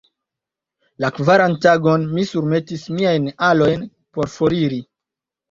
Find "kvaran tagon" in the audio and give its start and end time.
1.17-2.07